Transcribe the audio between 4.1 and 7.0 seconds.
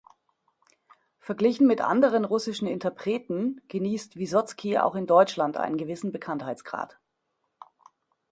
Wyssozki auch in Deutschland einen gewissen Bekanntheitsgrad.